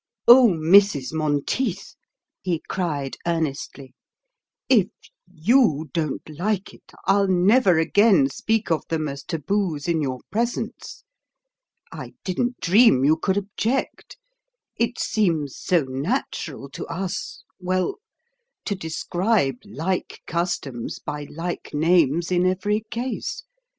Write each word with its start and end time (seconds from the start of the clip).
"Oh, 0.27 0.47
Mrs. 0.47 1.13
Monteith," 1.13 1.93
he 2.41 2.59
cried 2.67 3.17
earnestly, 3.27 3.93
"if 4.67 4.87
YOU 5.31 5.91
don't 5.93 6.27
like 6.27 6.73
it, 6.73 6.91
I'll 7.05 7.27
never 7.27 7.77
again 7.77 8.27
speak 8.31 8.71
of 8.71 8.81
them 8.89 9.07
as 9.07 9.23
taboos 9.23 9.87
in 9.87 10.01
your 10.01 10.21
presence. 10.31 11.03
I 11.91 12.15
didn't 12.23 12.59
dream 12.59 13.05
you 13.05 13.15
could 13.15 13.37
object. 13.37 14.17
It 14.75 14.97
seems 14.97 15.55
so 15.55 15.83
natural 15.83 16.67
to 16.71 16.87
us 16.87 17.43
well 17.59 17.97
to 18.65 18.73
describe 18.73 19.57
like 19.65 20.21
customs 20.25 20.97
by 20.97 21.27
like 21.29 21.75
names 21.75 22.31
in 22.31 22.47
every 22.47 22.87
case. 22.89 23.43